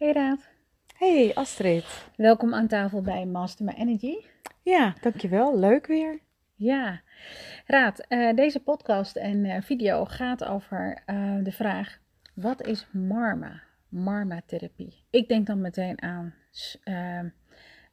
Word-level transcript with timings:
Hey 0.00 0.12
Raad, 0.12 0.48
Hey 0.96 1.34
Astrid. 1.34 1.84
welkom 2.16 2.54
aan 2.54 2.66
tafel 2.66 3.00
bij 3.02 3.24
Master 3.26 3.64
My 3.64 3.72
Energy. 3.76 4.14
Ja, 4.62 4.94
dankjewel. 5.00 5.58
Leuk 5.58 5.86
weer. 5.86 6.18
Ja, 6.54 7.00
Raad, 7.66 7.98
eh, 8.08 8.34
deze 8.34 8.60
podcast 8.62 9.16
en 9.16 9.44
eh, 9.44 9.62
video 9.62 10.04
gaat 10.04 10.44
over 10.44 11.02
eh, 11.06 11.36
de 11.42 11.52
vraag: 11.52 11.98
wat 12.34 12.66
is 12.66 12.86
Marma? 12.92 13.60
Marma-therapie. 13.88 15.04
Ik 15.10 15.28
denk 15.28 15.46
dan 15.46 15.60
meteen 15.60 16.02
aan 16.02 16.34
s- 16.50 16.78
eh, 16.84 17.20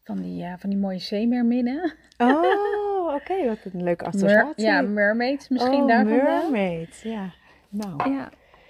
van, 0.04 0.22
die, 0.22 0.46
van 0.58 0.70
die 0.70 0.80
mooie 0.80 1.00
zeemeerminnen. 1.00 1.94
Oh, 2.18 3.14
oké. 3.18 3.46
Wat 3.48 3.60
een 3.74 3.84
leuke 3.84 4.04
Mer- 4.04 4.14
associatie. 4.14 4.66
ja, 4.66 4.82
mermaids 4.82 5.50
misschien 5.50 5.82
oh, 5.82 5.88
daar 5.88 6.06
vandaan. 6.08 6.52
mermaid. 6.52 7.00
Ja. 7.04 7.30
Nou. 7.70 8.12
Ja, 8.12 8.30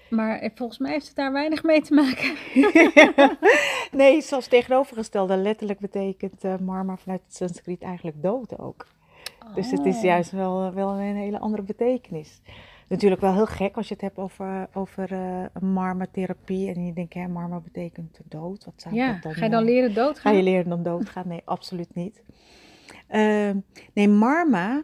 maar 0.09 0.39
eh, 0.39 0.49
volgens 0.55 0.79
mij 0.79 0.91
heeft 0.91 1.07
het 1.07 1.15
daar 1.15 1.31
weinig 1.31 1.63
mee 1.63 1.81
te 1.81 1.93
maken. 1.93 2.35
nee, 3.99 4.21
zelfs 4.21 4.47
tegenovergestelde. 4.47 5.35
Letterlijk 5.37 5.79
betekent 5.79 6.43
eh, 6.43 6.57
marma 6.57 6.97
vanuit 6.97 7.21
het 7.25 7.35
Sanskriet 7.35 7.81
eigenlijk 7.81 8.21
dood 8.21 8.59
ook. 8.59 8.87
Dus 9.55 9.71
het 9.71 9.85
is 9.85 9.95
Oh. 9.95 10.03
juist 10.03 10.31
wel, 10.31 10.73
wel 10.73 10.89
een 10.89 11.15
hele 11.15 11.39
andere 11.39 11.63
betekenis. 11.63 12.41
Natuurlijk 12.87 13.21
wel 13.21 13.33
heel 13.33 13.45
gek 13.45 13.75
als 13.75 13.87
je 13.87 13.93
het 13.93 14.03
hebt 14.03 14.17
over, 14.17 14.67
over 14.73 15.11
eh 15.11 15.61
marma-therapie. 15.61 16.73
En 16.73 16.85
je 16.85 16.93
denkt, 16.93 17.13
hè, 17.13 17.27
marma 17.27 17.59
betekent 17.59 18.19
dood. 18.25 18.65
Wat 18.65 18.73
zou 18.77 18.95
Ja, 18.95 19.11
dat 19.13 19.21
dan 19.21 19.33
ga 19.33 19.43
je 19.45 19.51
dan 19.51 19.59
eh, 19.61 19.65
leren 19.69 19.89
Ga 19.93 20.01
doodgaan? 20.01 20.35
je 20.35 20.43
leren 20.43 20.69
dan 20.69 20.83
doodgaan? 20.83 21.27
Nee, 21.27 21.41
absoluut 21.45 21.95
niet. 21.95 22.23
Ehm, 23.07 23.57
nee, 23.93 24.07
marma, 24.09 24.83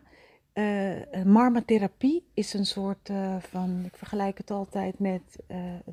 eh 0.54 1.24
marmatherapie 1.26 2.26
is 2.34 2.54
een 2.54 2.66
soort 2.66 3.10
eh, 3.10 3.36
van, 3.40 3.82
ik 3.86 3.96
vergelijk 3.96 4.38
het 4.38 4.52
altijd 4.52 5.00
met 5.00 5.40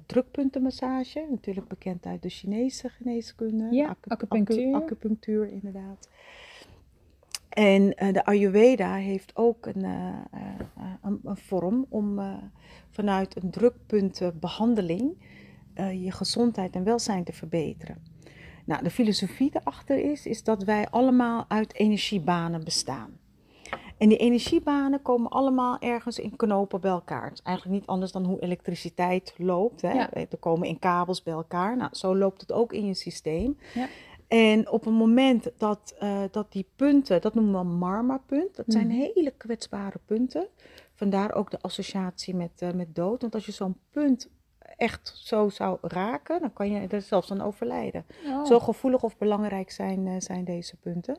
drukpuntenmassage. 0.07 1.27
Natuurlijk 1.31 1.69
bekend 1.69 2.07
uit 2.07 2.23
de 2.23 2.29
Chinese 2.29 2.89
geneeskunde. 2.89 3.69
Ja, 3.71 3.89
acu- 3.89 4.11
acupunctuur. 4.11 4.75
acu- 4.75 4.85
acupunctuur, 4.85 5.49
inderdaad. 5.49 6.09
En 7.49 7.89
de 8.13 8.25
Ayurveda 8.25 8.95
heeft 8.95 9.37
ook 9.37 9.67
een, 9.67 9.85
een, 11.03 11.21
een 11.25 11.37
vorm 11.37 11.87
om 11.89 12.21
vanuit 12.91 13.43
een 13.43 13.51
drukpuntenbehandeling 13.51 15.17
eh, 15.75 16.05
je 16.05 16.11
gezondheid 16.11 16.75
en 16.75 16.85
welzijn 16.85 17.25
te 17.25 17.33
verbeteren. 17.33 17.97
Nou, 18.67 18.83
de 18.83 18.91
filosofie 18.91 19.51
erachter 19.53 19.99
is, 20.11 20.27
is 20.27 20.43
dat 20.43 20.65
wij 20.65 20.89
allemaal 20.89 21.45
uit 21.49 21.75
energiebanen 21.75 22.65
bestaan. 22.65 23.19
En 24.01 24.09
die 24.09 24.19
energiebanen 24.19 25.03
komen 25.03 25.31
allemaal 25.31 25.79
ergens 25.79 26.19
in 26.19 26.37
knopen 26.37 26.81
bij 26.81 26.91
elkaar. 26.91 27.25
Het 27.25 27.33
is 27.33 27.43
eigenlijk 27.43 27.79
niet 27.79 27.89
anders 27.89 28.13
dan 28.13 28.25
hoe 28.25 28.41
elektriciteit 28.41 29.35
loopt. 29.37 29.83
Hè? 29.83 29.93
Ja. 29.93 30.13
Er 30.13 30.39
komen 30.41 30.69
in 30.69 30.79
kabels 30.79 31.23
bij 31.23 31.33
elkaar. 31.33 31.77
Nou, 31.77 31.95
zo 31.95 32.17
loopt 32.17 32.41
het 32.41 32.53
ook 32.53 32.73
in 32.73 32.87
je 32.87 32.95
systeem. 32.95 33.59
Ja. 33.75 33.87
En 34.29 34.71
op 34.71 34.85
het 34.85 34.95
moment 34.95 35.51
dat, 35.57 35.95
eh, 35.99 36.23
dat 36.31 36.53
die 36.53 36.67
punten, 36.77 37.21
dat 37.21 37.35
noemen 37.35 37.61
we 37.61 37.67
marma-punt, 37.67 38.57
dat 38.57 38.65
zijn 38.69 38.87
Mhm. 38.87 38.97
hele 38.97 39.31
kwetsbare 39.37 39.99
punten. 40.05 40.47
Vandaar 40.95 41.35
ook 41.35 41.51
de 41.51 41.61
associatie 41.61 42.35
met, 42.35 42.51
eh, 42.59 42.71
met 42.73 42.95
dood. 42.95 43.21
Want 43.21 43.35
als 43.35 43.47
je 43.47 43.53
zo'n 43.53 43.77
punt 43.91 44.29
echt 44.77 45.13
zo 45.17 45.49
zou 45.49 45.79
raken, 45.83 46.41
dan 46.41 46.53
kan 46.53 46.71
je 46.71 46.87
er 46.89 47.03
zelfs 47.03 47.31
aan 47.31 47.41
overlijden. 47.41 48.05
Oh, 48.27 48.45
Zo 48.45 48.59
gevoelig 48.61 49.03
of 49.03 49.19
belangrijk 49.19 49.71
zijn, 49.71 50.07
eh, 50.07 50.15
zijn 50.19 50.45
deze 50.45 50.77
punten. 50.77 51.17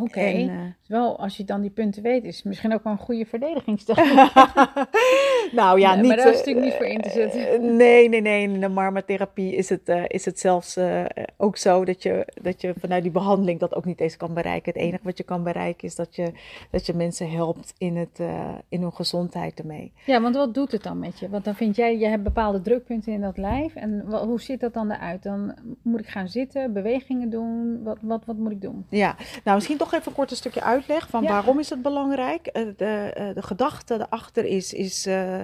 Oké. 0.00 0.20
Eh, 0.20 0.50
Wel, 0.86 1.18
als 1.18 1.36
je 1.36 1.44
dan 1.44 1.60
die 1.60 1.70
punten 1.70 2.02
weet, 2.02 2.24
is 2.24 2.36
het 2.36 2.44
misschien 2.44 2.72
ook 2.74 2.84
wel 2.84 2.92
een 2.92 2.98
goede 2.98 3.26
verdedigingstechniek. 3.26 4.32
nou 5.52 5.80
ja, 5.80 5.90
Nee, 5.94 5.98
niet. 6.00 6.06
maar 6.08 6.16
daar 6.16 6.26
is 6.26 6.40
eh, 6.40 6.46
natuurlijk 6.46 6.66
niet 6.66 6.74
voor 6.74 6.86
in 6.86 7.00
te 7.00 7.10
zetten. 7.10 7.48
eh, 7.50 7.60
nee, 7.60 8.08
nee, 8.08 8.20
nee. 8.20 8.42
In 8.42 8.60
de 8.60 8.68
marmatherapie 8.68 9.54
is 9.56 9.68
het, 9.68 9.88
eh, 9.88 10.02
is 10.06 10.24
het 10.24 10.38
zelfs 10.40 10.76
eh, 10.76 11.04
ook 11.36 11.56
zo 11.56 11.84
dat 11.84 12.02
je, 12.02 12.26
dat 12.42 12.60
je 12.60 12.74
vanuit 12.78 13.02
die 13.02 13.12
behandeling 13.12 13.60
dat 13.60 13.74
ook 13.74 13.84
niet 13.84 14.00
eens 14.00 14.16
kan 14.16 14.34
bereiken. 14.34 14.72
Het 14.72 14.82
enige 14.82 15.02
wat 15.02 15.18
je 15.18 15.24
kan 15.24 15.42
bereiken 15.42 15.88
is 15.88 15.94
dat 15.94 16.16
je, 16.16 16.32
dat 16.70 16.86
je 16.86 16.94
mensen 16.94 17.30
helpt 17.30 17.74
in, 17.78 17.96
het, 17.96 18.20
eh, 18.20 18.48
in 18.68 18.80
hun 18.82 18.92
gezondheid 18.92 19.58
ermee. 19.58 19.92
Ja, 20.06 20.20
want 20.20 20.34
wat 20.36 20.54
doet 20.54 20.72
het 20.72 20.82
dan 20.82 20.98
met 20.98 21.18
je? 21.18 21.28
Want 21.28 21.44
dan 21.44 21.54
vind 21.54 21.76
jij, 21.76 21.98
je 21.98 22.06
hebt 22.06 22.22
bepaalde 22.22 22.60
drukpunten 22.60 23.12
in 23.12 23.20
dat 23.20 23.36
lijf. 23.36 23.74
En 23.74 24.00
hoe 24.10 24.40
ziet 24.40 24.60
dat 24.60 24.74
dan 24.74 24.90
eruit? 24.90 25.22
Dan 25.22 25.54
moet 25.82 26.00
ik 26.00 26.08
gaan 26.08 26.28
zitten, 26.28 26.72
bewegingen 26.72 27.30
doen. 27.30 27.80
Wat, 27.82 27.98
wat, 28.00 28.24
wat 28.24 28.36
moet 28.36 28.50
ik 28.52 28.60
doen? 28.60 28.86
Ja, 28.88 29.16
nou 29.44 29.56
misschien 29.56 29.78
toch 29.80 29.92
even 29.92 30.06
een 30.08 30.14
kort 30.14 30.30
een 30.30 30.36
stukje 30.36 30.62
uitleg 30.62 31.08
van 31.08 31.22
Ja. 31.22 31.28
waarom 31.28 31.58
is 31.58 31.70
het 31.70 31.82
belangrijk. 31.82 32.46
Eh, 32.46 32.62
de, 32.76 33.10
eh, 33.14 33.34
de 33.34 33.42
gedachte 33.42 33.94
erachter 33.94 34.44
is, 34.44 34.72
is 34.72 35.06
eh, 35.06 35.40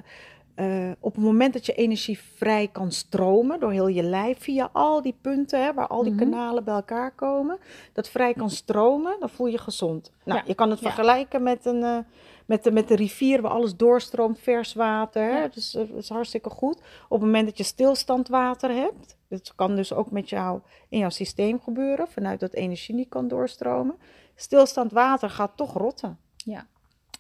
op 1.01 1.15
het 1.15 1.25
moment 1.25 1.53
dat 1.53 1.67
je 1.67 1.73
energie 1.73 2.19
vrij 2.37 2.69
kan 2.73 2.93
stromen 2.93 3.61
door 3.61 3.71
heel 3.73 3.87
je 3.89 4.03
lijf 4.03 4.39
via 4.41 4.69
al 4.73 5.03
die 5.03 5.17
punten 5.21 5.63
hè, 5.65 5.75
waar 5.75 5.87
al 5.87 6.03
die 6.03 6.13
Mhm. 6.13 6.23
kanalen 6.23 6.65
bij 6.65 6.75
elkaar 6.75 7.11
komen, 7.15 7.59
dat 7.93 8.09
vrij 8.09 8.35
kan 8.35 8.51
stromen, 8.51 9.17
dan 9.21 9.31
voel 9.31 9.47
je 9.47 9.59
gezond. 9.59 10.13
Nou, 10.25 10.39
Ja. 10.39 10.45
je 10.47 10.55
kan 10.55 10.71
het 10.71 10.81
Ja. 10.81 10.87
vergelijken 10.87 11.43
met 11.43 11.65
een, 11.67 12.05
met, 12.47 12.65
de, 12.65 12.71
met 12.73 12.89
de 12.89 12.97
rivier 12.97 13.43
waar 13.43 13.51
alles 13.51 13.77
doorstroomt, 13.77 14.39
vers 14.39 14.75
water. 14.75 15.23
Hè? 15.23 15.39
Ja. 15.41 15.49
Dus 15.49 15.71
dat 15.71 15.89
is 15.97 16.09
hartstikke 16.09 16.51
goed. 16.51 16.77
Op 17.09 17.17
het 17.19 17.21
moment 17.21 17.47
dat 17.47 17.57
je 17.59 17.65
stilstandwater 17.65 18.71
hebt, 18.71 19.17
dat 19.29 19.53
kan 19.55 19.77
dus 19.77 19.93
ook 19.93 20.11
met 20.11 20.29
jou 20.29 20.61
in 20.89 20.99
jouw 20.99 21.09
systeem 21.11 21.61
gebeuren, 21.61 22.09
vanuit 22.09 22.41
dat 22.41 22.53
energie 22.53 22.95
niet 22.95 23.09
kan 23.09 23.29
doorstromen. 23.29 23.97
Stilstand 24.37 24.93
water 24.93 25.31
gaat 25.31 25.53
toch 25.57 25.73
rotten. 25.73 26.19
Ja. 26.37 26.67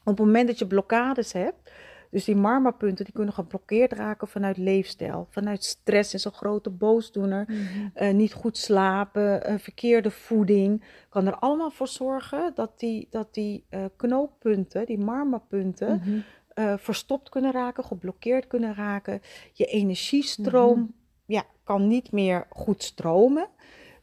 Op 0.04 0.16
het 0.16 0.26
moment 0.26 0.46
dat 0.46 0.58
je 0.58 0.66
blokkades 0.66 1.32
hebt, 1.32 1.70
dus 2.10 2.24
die 2.24 2.36
marmapunten, 2.36 3.04
die 3.04 3.14
kunnen 3.14 3.34
geblokkeerd 3.34 3.92
raken 3.92 4.28
vanuit 4.28 4.56
leefstijl, 4.56 5.26
vanuit 5.30 5.64
stress 5.64 6.14
is 6.14 6.24
een 6.24 6.32
grote 6.32 6.70
boosdoener, 6.70 7.46
eh, 7.94 8.14
niet 8.14 8.32
goed 8.32 8.58
slapen, 8.58 9.60
verkeerde 9.60 10.10
voeding, 10.10 10.84
kan 11.08 11.26
er 11.26 11.36
allemaal 11.38 11.70
voor 11.70 11.88
zorgen 11.88 12.52
dat 12.54 12.78
die, 12.78 13.06
dat 13.10 13.34
die 13.34 13.64
eh, 13.68 13.84
knooppunten, 13.96 14.86
die 14.86 14.98
marmapunten, 14.98 16.00
Mhm. 16.04 16.18
eh, 16.48 16.74
verstopt 16.78 17.28
kunnen 17.28 17.52
raken, 17.52 17.84
geblokkeerd 17.84 18.46
kunnen 18.46 18.74
raken. 18.74 19.22
Je 19.52 19.64
energiestroom 19.66 20.78
Mhm. 20.78 20.88
ja, 21.26 21.42
kan 21.64 21.86
niet 21.88 22.12
meer 22.12 22.46
goed 22.50 22.82
stromen. 22.82 23.48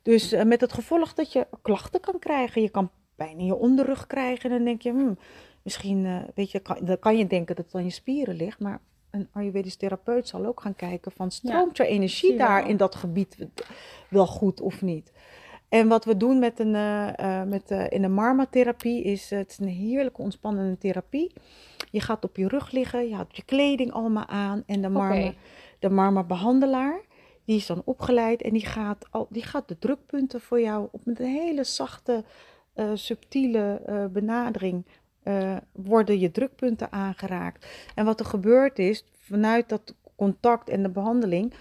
Dus 0.01 0.31
met 0.43 0.61
het 0.61 0.73
gevolg 0.73 1.13
dat 1.13 1.31
je 1.33 1.47
klachten 1.61 1.99
kan 1.99 2.19
krijgen. 2.19 2.61
Je 2.61 2.69
kan 2.69 2.89
pijn 3.23 3.39
in 3.39 3.45
je 3.45 3.55
onderrug 3.55 4.07
krijgen. 4.07 4.49
En 4.49 4.55
dan 4.55 4.65
denk 4.65 4.81
je, 4.81 4.91
hmm, 4.91 5.17
misschien, 5.61 6.05
eh, 6.05 6.17
weet 6.35 6.51
je, 6.51 6.59
kan, 6.59 6.77
dan 6.81 6.99
kan 6.99 7.17
je 7.17 7.27
denken 7.27 7.55
dat 7.55 7.65
het 7.65 7.75
aan 7.75 7.83
je 7.83 7.89
spieren 7.89 8.35
ligt. 8.35 8.59
Maar 8.59 8.81
een 9.11 9.27
Ayurvedisch 9.33 9.75
therapeut 9.75 10.27
zal 10.27 10.45
ook 10.45 10.61
gaan 10.61 10.75
kijken 10.75 11.11
van, 11.11 11.31
stroomt 11.31 11.77
je 11.77 11.83
zie 11.83 11.91
energie 11.91 12.31
je 12.31 12.37
daar 12.37 12.61
wel. 12.61 12.69
in 12.69 12.77
dat 12.77 12.95
gebied 12.95 13.37
wel 14.09 14.27
goed 14.27 14.61
of 14.61 14.81
niet? 14.81 15.11
En 15.69 15.87
wat 15.87 16.05
we 16.05 16.17
doen 16.17 16.39
met 16.39 16.59
een, 16.59 16.75
eh, 16.75 17.41
eh, 17.41 17.47
met, 17.47 17.71
in 17.89 18.01
de 18.01 18.07
marmatherapie 18.07 19.03
is, 19.03 19.29
het 19.29 19.49
is 19.49 19.59
een 19.59 19.67
heerlijke 19.67 20.21
ontspannende 20.21 20.77
therapie. 20.77 21.31
Je 21.91 21.99
gaat 21.99 22.23
op 22.23 22.35
je 22.37 22.47
rug 22.47 22.71
liggen, 22.71 23.07
je 23.07 23.15
houdt 23.15 23.35
je 23.35 23.43
kleding 23.43 23.91
allemaal 23.91 24.27
aan 24.27 24.63
en 24.65 24.81
de 24.81 24.89
marma, 24.89 25.33
de 25.79 25.89
marma 25.89 26.23
behandelaar, 26.23 27.01
die 27.45 27.55
is 27.55 27.65
dan 27.65 27.81
opgeleid 27.85 28.41
en 28.41 28.53
die 28.53 28.65
gaat, 28.65 29.05
al, 29.11 29.27
die 29.29 29.43
gaat 29.43 29.67
de 29.67 29.79
drukpunten 29.79 30.41
voor 30.41 30.61
jou 30.61 30.87
op 30.91 31.05
met 31.05 31.19
een 31.19 31.25
hele 31.25 31.63
zachte, 31.63 32.23
eh, 32.73 32.91
subtiele 32.93 33.81
eh, 33.85 34.05
benadering 34.05 34.85
eh, 35.23 35.57
worden 35.71 36.19
je 36.19 36.31
drukpunten 36.31 36.91
aangeraakt. 36.91 37.67
En 37.95 38.05
wat 38.05 38.19
er 38.19 38.25
gebeurt 38.25 38.79
is, 38.79 39.05
vanuit 39.11 39.69
dat 39.69 39.95
contact 40.15 40.69
en 40.69 40.83
de 40.83 40.89
behandeling, 40.89 41.53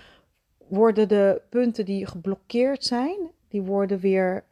worden 0.69 1.09
de 1.09 1.43
punten 1.49 1.85
die 1.85 2.07
geblokkeerd 2.07 2.85
zijn, 2.85 3.31
die 3.49 3.63
worden 3.63 3.99
weer 3.99 4.45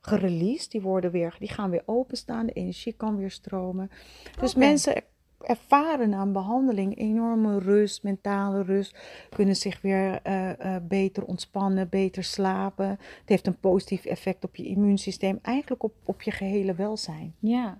gereleased, 0.00 0.70
die, 0.70 0.80
worden 0.80 1.10
weer, 1.10 1.36
die 1.38 1.48
gaan 1.48 1.70
weer 1.70 1.82
openstaan, 1.84 2.46
de 2.46 2.52
energie 2.52 2.92
kan 2.92 3.16
weer 3.16 3.30
stromen. 3.30 3.90
Dus 4.40 4.54
mensen 4.54 5.02
ervaren 5.46 6.12
een 6.12 6.32
behandeling 6.32 6.98
enorme 6.98 7.58
rust, 7.58 8.02
mentale 8.02 8.62
rust, 8.62 8.96
kunnen 9.30 9.56
zich 9.56 9.80
weer 9.80 10.20
eh, 10.22 10.50
eh, 10.50 10.82
beter 10.82 11.24
ontspannen, 11.24 11.88
beter 11.88 12.24
slapen. 12.24 12.88
Het 12.88 13.28
heeft 13.28 13.46
een 13.46 13.60
positief 13.60 14.04
effect 14.04 14.44
op 14.44 14.56
je 14.56 14.66
immuunsysteem, 14.66 15.38
eigenlijk 15.42 15.82
op, 15.82 15.94
op 16.04 16.22
je 16.22 16.30
gehele 16.30 16.74
welzijn. 16.74 17.34
Ja. 17.38 17.78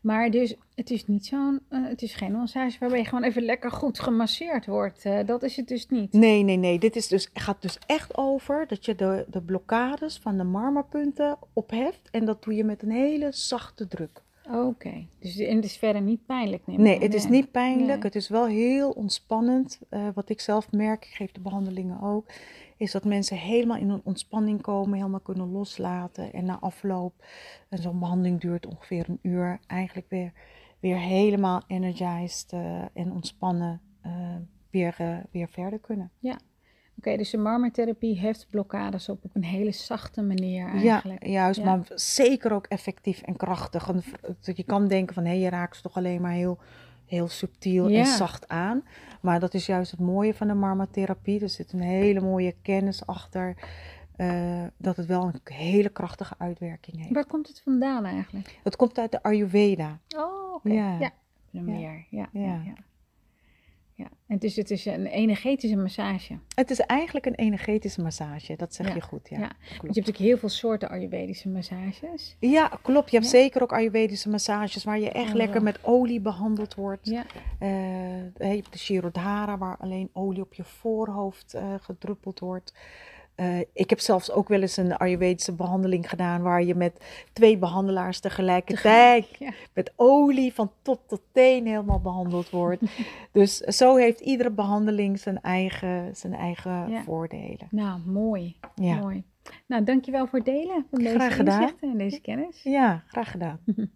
Maar 0.00 0.30
dus, 0.30 0.54
het 0.74 0.90
is 0.90 1.06
niet 1.06 1.26
zo'n, 1.26 1.60
eh, 1.68 1.80
het 1.84 2.02
is 2.02 2.14
geen 2.14 2.32
massage 2.32 2.78
waarbij 2.78 2.98
je 2.98 3.04
gewoon 3.04 3.24
even 3.24 3.42
lekker 3.42 3.70
goed 3.70 4.00
gemasseerd 4.00 4.66
wordt. 4.66 5.02
Dat 5.26 5.42
is 5.42 5.56
het 5.56 5.68
dus 5.68 5.88
niet. 5.88 6.12
Nee, 6.12 6.42
nee, 6.42 6.56
nee. 6.56 6.78
Dit 6.78 6.96
is 6.96 7.08
dus, 7.08 7.30
gaat 7.34 7.62
dus 7.62 7.78
echt 7.86 8.16
over 8.16 8.66
dat 8.66 8.84
je 8.84 8.94
de, 8.94 9.24
de 9.28 9.42
blokkades 9.42 10.18
van 10.18 10.36
de 10.36 10.44
marmapunten 10.44 11.36
opheft. 11.52 12.08
En 12.10 12.24
dat 12.24 12.42
doe 12.44 12.54
je 12.54 12.64
met 12.64 12.82
een 12.82 12.90
hele 12.90 13.32
zachte 13.32 13.88
druk. 13.88 14.22
Oké. 14.50 15.06
Dus 15.18 15.38
en 15.38 15.56
het 15.56 15.64
is 15.64 15.76
verder 15.76 16.02
niet 16.02 16.26
pijnlijk, 16.26 16.66
neem 16.66 16.76
ik 16.76 16.82
Nee, 16.82 16.96
aan. 16.96 17.02
het 17.02 17.14
is 17.14 17.28
niet 17.28 17.50
pijnlijk. 17.50 17.86
Nee. 17.86 17.98
Het 18.02 18.14
is 18.14 18.28
wel 18.28 18.46
heel 18.46 18.90
ontspannend. 18.90 19.80
Eh, 19.88 20.08
wat 20.14 20.28
ik 20.28 20.40
zelf 20.40 20.72
merk, 20.72 21.04
ik 21.04 21.14
geef 21.14 21.32
de 21.32 21.40
behandelingen 21.40 22.00
ook, 22.02 22.26
is 22.76 22.92
dat 22.92 23.04
mensen 23.04 23.36
helemaal 23.36 23.76
in 23.76 23.90
een 23.90 24.00
ontspanning 24.04 24.60
komen, 24.60 24.96
helemaal 24.98 25.20
kunnen 25.20 25.52
loslaten. 25.52 26.32
En 26.32 26.44
na 26.44 26.58
afloop, 26.60 27.14
en 27.68 27.78
zo'n 27.78 27.98
behandeling 27.98 28.40
duurt 28.40 28.66
ongeveer 28.66 29.08
een 29.08 29.18
uur, 29.22 29.60
eigenlijk 29.66 30.08
weer, 30.10 30.32
weer 30.80 30.98
helemaal 30.98 31.62
energized 31.66 32.52
eh, 32.52 32.82
en 32.92 33.12
ontspannen 33.12 33.80
eh, 34.00 34.12
weer, 34.70 35.24
weer 35.30 35.48
verder 35.48 35.78
kunnen. 35.78 36.10
Oké, 36.98 37.16
dus 37.16 37.30
de 37.30 37.38
marmertherapie 37.38 38.18
heeft 38.18 38.46
blokkades 38.50 39.08
op 39.08 39.24
op 39.24 39.30
een 39.34 39.44
hele 39.44 39.72
zachte 39.72 40.22
manier 40.22 40.66
eigenlijk. 40.68 41.24
Ja, 41.24 41.30
juist, 41.30 41.58
Ja. 41.60 41.64
maar 41.64 41.86
zeker 41.94 42.52
ook 42.52 42.66
effectief 42.66 43.20
en 43.22 43.36
krachtig. 43.36 43.88
En 43.88 44.02
je 44.54 44.62
kan 44.62 44.88
denken 44.88 45.14
van, 45.14 45.24
hé, 45.24 45.32
je 45.32 45.48
raakt 45.48 45.76
ze 45.76 45.82
toch 45.82 45.96
alleen 45.96 46.20
maar 46.20 46.32
heel, 46.32 46.58
heel 47.06 47.28
subtiel 47.28 47.88
Ja. 47.88 47.98
en 47.98 48.06
zacht 48.06 48.48
aan. 48.48 48.84
Maar 49.20 49.40
dat 49.40 49.54
is 49.54 49.66
juist 49.66 49.90
het 49.90 50.00
mooie 50.00 50.34
van 50.34 50.46
de 50.46 50.54
marmatherapie. 50.54 51.40
Er 51.40 51.48
zit 51.48 51.72
een 51.72 51.80
hele 51.80 52.20
mooie 52.20 52.54
kennis 52.62 53.06
achter. 53.06 53.54
eh, 54.16 54.64
dat 54.76 54.96
het 54.96 55.06
wel 55.06 55.22
een 55.22 55.40
hele 55.54 55.88
krachtige 55.88 56.34
uitwerking 56.38 56.96
heeft. 56.98 57.12
Waar 57.14 57.26
komt 57.26 57.48
het 57.48 57.60
vandaan 57.60 58.04
eigenlijk? 58.04 58.58
Het 58.62 58.76
komt 58.76 58.98
uit 58.98 59.10
de 59.10 59.22
Ayurveda. 59.22 59.98
Oh, 60.16 60.54
oké. 60.54 60.72
Ja. 60.72 60.98
Ja. 60.98 61.10
meer. 61.60 62.06
Ja. 62.10 62.28
Ja. 62.32 62.60
Ja. 63.94 64.06
En 64.26 64.38
dus 64.38 64.56
het 64.56 64.70
is 64.70 64.84
een 64.86 65.06
energetische 65.06 65.76
massage. 65.76 66.38
Het 66.54 66.70
is 66.70 66.80
eigenlijk 66.80 67.26
een 67.26 67.34
energetische 67.34 68.02
massage, 68.02 68.56
dat 68.56 68.74
zeg 68.74 68.88
Ja, 68.88 68.94
je 68.94 69.00
goed. 69.00 69.28
Ja, 69.28 69.38
ja. 69.38 69.46
Klopt. 69.46 69.58
je 69.68 69.76
hebt 69.76 69.82
natuurlijk 69.94 70.16
heel 70.18 70.36
veel 70.38 70.48
soorten 70.48 70.88
Ayurvedische 70.88 71.48
massages. 71.48 72.36
Ja, 72.38 72.68
klopt. 72.82 73.10
Je 73.10 73.16
hebt 73.16 73.30
Ja. 73.30 73.38
zeker 73.38 73.62
ook 73.62 73.72
Ayurvedische 73.72 74.28
massages 74.28 74.84
waar 74.84 74.98
je 75.00 75.10
echt 75.10 75.28
Oh, 75.30 75.34
lekker 75.34 75.62
met 75.62 75.78
olie 75.84 76.20
behandeld 76.20 76.74
wordt. 76.74 77.06
Ja. 77.08 77.24
Eh, 77.58 77.68
je 78.38 78.44
hebt 78.56 78.72
de 78.72 78.78
Shirodhara, 78.78 79.58
waar 79.58 79.76
alleen 79.76 80.08
olie 80.12 80.42
op 80.42 80.54
je 80.54 80.64
voorhoofd 80.64 81.54
eh, 81.54 81.74
gedruppeld 81.80 82.38
wordt. 82.38 82.74
Eh, 83.34 83.58
ik 83.72 83.90
heb 83.90 84.00
zelfs 84.00 84.30
ook 84.30 84.48
wel 84.48 84.60
eens 84.60 84.76
een 84.76 84.96
Ayurvedische 84.96 85.52
behandeling 85.54 86.08
gedaan, 86.08 86.42
waar 86.42 86.62
je 86.62 86.74
met 86.74 87.04
twee 87.32 87.58
behandelaars 87.58 88.20
tegelijkertijd 88.20 89.26
Ja. 89.38 89.50
met 89.74 89.92
olie 89.96 90.54
van 90.54 90.70
top 90.82 91.00
tot 91.08 91.20
teen 91.32 91.66
helemaal 91.66 92.00
behandeld 92.00 92.50
wordt. 92.50 92.82
dus 93.32 93.56
zo 93.56 93.96
heeft 93.96 94.20
iedere 94.20 94.50
behandeling 94.50 95.18
zijn 95.18 95.40
eigen, 95.40 96.16
zijn 96.16 96.34
eigen 96.34 96.90
Ja. 96.90 97.02
voordelen. 97.02 97.66
Nou, 97.70 98.00
mooi. 98.06 98.56
Ja. 98.74 98.94
Mooi. 98.96 99.22
Nou, 99.66 99.84
dankjewel 99.84 100.26
voor 100.26 100.38
het 100.38 100.46
delen 100.48 100.86
van 100.90 100.98
deze 101.02 101.14
Graag 101.14 101.36
gedaan. 101.36 101.60
inzichten 101.60 101.90
en 101.90 101.98
deze 101.98 102.20
kennis. 102.20 102.62
ja, 102.62 103.02
graag 103.06 103.30
gedaan. 103.30 103.60